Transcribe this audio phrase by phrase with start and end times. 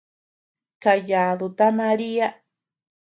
[0.83, 2.27] Kayadu ta Maria.